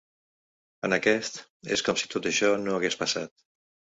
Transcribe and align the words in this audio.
En 0.87 0.95
aquest, 0.97 1.37
és 1.77 1.85
com 1.89 2.01
si 2.03 2.09
tot 2.13 2.29
això 2.31 2.51
no 2.65 2.79
hagués 2.79 3.01
passat. 3.03 3.37